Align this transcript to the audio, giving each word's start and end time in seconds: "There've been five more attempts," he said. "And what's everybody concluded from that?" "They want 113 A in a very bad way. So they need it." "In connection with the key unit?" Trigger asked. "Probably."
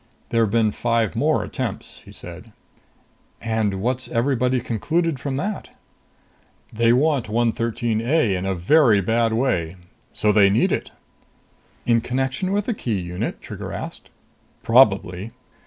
"There've 0.29 0.49
been 0.49 0.71
five 0.71 1.15
more 1.15 1.43
attempts," 1.43 1.99
he 2.03 2.11
said. 2.11 2.51
"And 3.39 3.83
what's 3.83 4.07
everybody 4.07 4.59
concluded 4.59 5.19
from 5.19 5.35
that?" 5.35 5.69
"They 6.73 6.91
want 6.91 7.29
113 7.29 8.01
A 8.01 8.33
in 8.35 8.43
a 8.47 8.55
very 8.55 8.99
bad 8.99 9.31
way. 9.31 9.75
So 10.11 10.31
they 10.31 10.49
need 10.49 10.71
it." 10.71 10.89
"In 11.85 12.01
connection 12.01 12.51
with 12.51 12.65
the 12.65 12.73
key 12.73 12.97
unit?" 12.99 13.43
Trigger 13.43 13.71
asked. 13.71 14.09
"Probably." 14.63 15.33